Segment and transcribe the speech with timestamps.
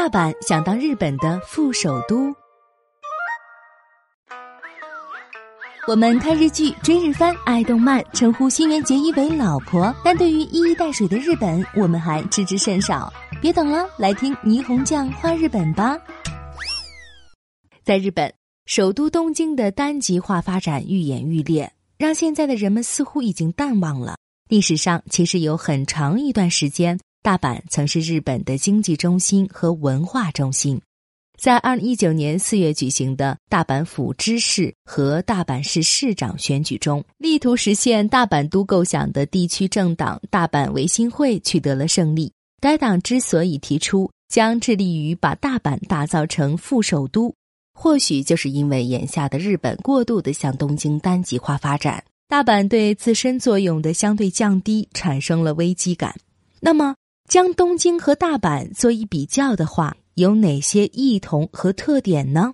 [0.00, 2.34] 大阪想当日本的副首都。
[5.86, 13.12] 我们看日剧、追日番、爱动漫，称呼新垣结衣为老婆，但对于一衣带水的日本，我们还知之甚少。
[13.42, 15.98] 别等了，来听霓虹酱画日本吧。
[17.84, 18.32] 在日本，
[18.64, 24.16] 首都东京的单极化发展愈演愈烈，让现在的人们似乎已经淡忘了
[24.48, 26.98] 历史上其实有很长一段时间。
[27.22, 30.80] 大阪曾是日本的经济中心和文化中心。
[31.38, 42.32] 在二零一九年四月举行的大阪府知事和大阪市市长选举中，力图实现大阪都构想的地区政党大阪维新会取得了胜利。
[42.58, 47.34] 该党之所以提出将致力于把大阪打造成副首都，
[47.74, 56.14] 或许就是因为眼下的日本过度的向东京单极化发展，大阪对自身作用的相对降低产生了危机感。
[56.60, 56.94] 那么？
[57.30, 62.52] 将东京和大阪做一比较的话，有哪些异同和特点呢？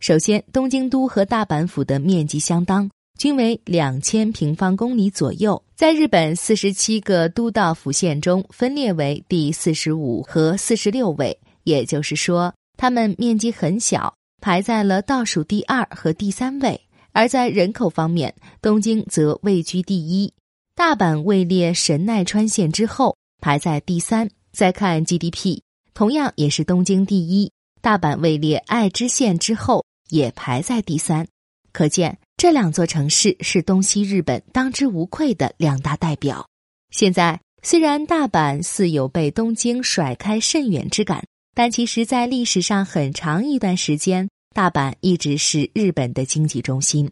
[0.00, 16.80] 首先，东京都和大阪府的面积相当，均为两千平方公里左右，在日本四十七个都道府县中分列为第四十五和四十六位，也就是说，它们面积很小，排在了倒数第二和第三位。
[17.12, 20.34] 而在人口方面，东京则位居第一，
[20.74, 23.16] 大阪位列神奈川县之后。
[23.40, 25.60] 排在第三，再看 GDP，
[25.94, 31.26] 同样也是东京第一，大阪位列爱知县之后，也排在第三。
[31.72, 36.46] 可见这两座城市是东西日本当之无愧的两大代表。
[36.90, 41.24] 现在虽然大阪似有被东京甩开甚远之感，
[41.54, 47.10] 但其实，在历史上很长一段时间，大阪一直是日本的经济中心。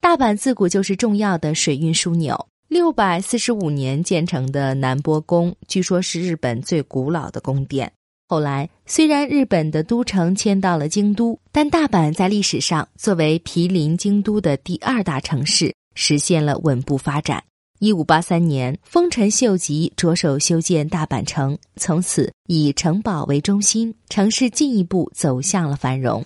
[0.00, 2.48] 大阪自古就是重要的水运枢纽。
[2.70, 7.92] 六百四十五年建成的南波宫，据说是日本最古老的宫殿。
[8.28, 17.42] 后来，虽然日本的都城迁到了京都，但大阪在历史上作为毗邻京都的第二大城市，实现了稳步发展。
[17.80, 26.24] 一五八三年，丰臣秀吉着手修建大阪城，从此以城堡为中心，城市进一步走向了繁荣。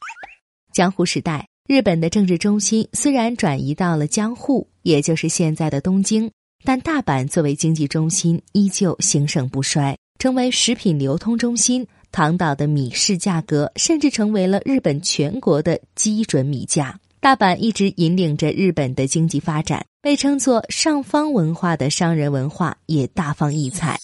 [0.75, 1.49] 江户时代。
[1.67, 6.31] 日本的政治中心虽然转移到了江户，也就是现在的东京，
[6.63, 11.87] 但大阪作为经济中心依旧兴盛不衰，成为食品流通中心。
[12.13, 17.01] 唐岛的米市价格甚至成为了日本全国的基准米价。
[17.19, 23.99] 大阪一直引领着日本的经济发展，被称作上方文化的商人文化也大放异彩。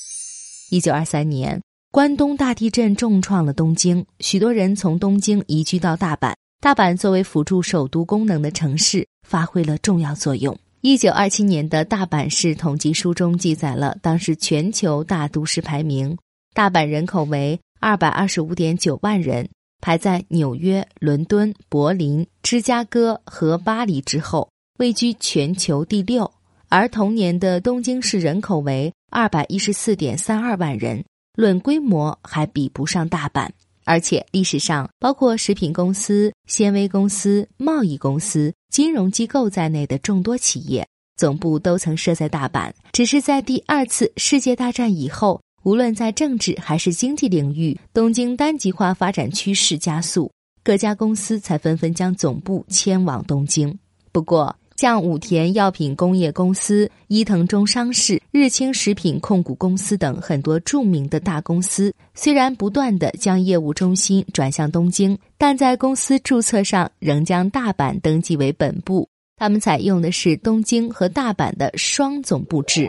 [0.70, 1.60] 一九二三年，
[1.92, 6.32] 关东大地震重创了东京，许多人从东京移居到大阪。
[6.62, 10.58] 大阪作为辅助首都功能的城市，发挥了重要作用。
[10.82, 16.18] 一九二七年的大阪市统计书中记载了当时全球大都市排名，
[16.52, 19.48] 大阪人口为二百二十五点九万人，
[19.80, 26.30] 排在纽约、伦敦、柏林、芝加哥和巴黎之后，位居全球第六。
[26.68, 31.02] 而同年的东京市人口为二百一十四点三二万人，
[31.34, 33.48] 论规模还比不上大阪。
[33.90, 40.86] 而且历史上，包括食品公司、纤维公司、贸易公司、金融机构在内的众多企业
[41.16, 42.70] 总部都曾设在大阪。
[42.92, 50.30] 只是在第二次世界大战以后，无论在政治还是经济领域，东京单极化发展趋势加速，
[50.62, 53.76] 各家公司才纷纷将总部迁往东京。
[54.12, 69.06] 不过，像武田药品工业公司、伊藤忠商事、日清食品控股公司等很多著名的大公司，虽然不断的将业务中心转向东京，但在公司注册上仍将大阪登记为本部。
[69.36, 72.88] 他们采用的是东京和大阪的双总部制。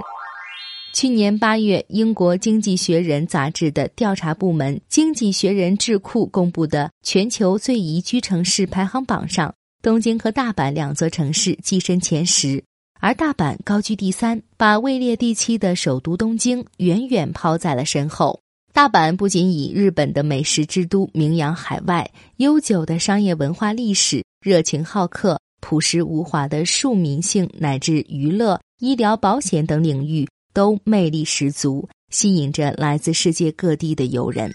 [0.94, 9.54] 去年八月，英国《经济学人》杂志的调查部门《经济学人智库》公布的全球最宜居城市排行榜上。
[9.82, 12.64] 东京和大阪两座城市跻身前十，
[13.00, 18.40] 而大阪高居第三，把位列第七的首都东京远远抛在了身后。
[18.74, 22.08] 大阪不仅以日本的美食之都名扬海外，
[22.38, 34.54] 悠久的商业文化历史、热情好客、朴实无华的庶民性乃至娱乐、医疗保险等领域都魅力十足，吸引着来自世界各地的游人。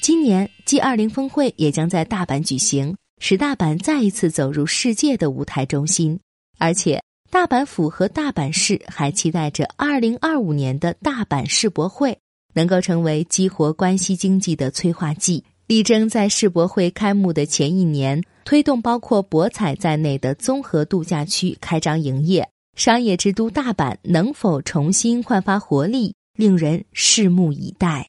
[0.00, 2.94] 今年 G 二零峰会也将在大阪举行。
[3.20, 6.20] 使大阪再一次走入世界的舞台中心，
[6.58, 12.18] 而且大阪府和大阪市还期待着二零二五年的大阪世博会
[12.54, 22.48] 能够成为激活关西经济的催化剂，力争在世博会开幕的前一年推动包括博彩在内的综合度假区开张营业。
[22.76, 28.08] 商业之都大阪能否重新焕发活力，令人拭目以待。